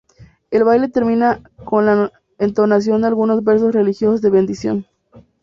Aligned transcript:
El 0.49 0.63
baile 0.63 0.87
termina 0.89 1.43
con 1.63 1.85
la 1.85 2.11
entonación 2.39 3.01
de 3.01 3.07
algunos 3.09 3.43
versos 3.43 3.71
religiosos 3.71 4.19
de 4.23 4.31
bendición. 4.31 4.87